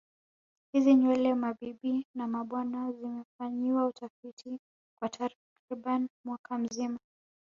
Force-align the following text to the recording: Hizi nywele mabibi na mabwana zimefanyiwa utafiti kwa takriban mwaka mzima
Hizi 0.73 0.95
nywele 0.95 1.33
mabibi 1.35 2.05
na 2.15 2.27
mabwana 2.27 2.91
zimefanyiwa 2.91 3.87
utafiti 3.87 4.59
kwa 4.99 5.09
takriban 5.09 6.07
mwaka 6.25 6.57
mzima 6.57 6.99